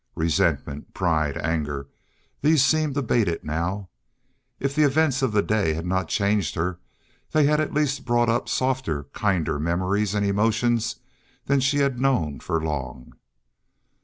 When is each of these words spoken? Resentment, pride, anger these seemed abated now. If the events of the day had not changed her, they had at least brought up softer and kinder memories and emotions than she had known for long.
Resentment, 0.15 0.95
pride, 0.95 1.37
anger 1.37 1.85
these 2.41 2.65
seemed 2.65 2.97
abated 2.97 3.43
now. 3.43 3.89
If 4.59 4.73
the 4.73 4.81
events 4.81 5.21
of 5.21 5.31
the 5.31 5.43
day 5.43 5.73
had 5.75 5.85
not 5.85 6.07
changed 6.07 6.55
her, 6.55 6.79
they 7.33 7.43
had 7.45 7.59
at 7.59 7.71
least 7.75 8.03
brought 8.03 8.27
up 8.27 8.49
softer 8.49 9.01
and 9.01 9.13
kinder 9.13 9.59
memories 9.59 10.15
and 10.15 10.25
emotions 10.25 10.95
than 11.45 11.59
she 11.59 11.77
had 11.77 11.99
known 12.01 12.39
for 12.39 12.59
long. 12.59 13.13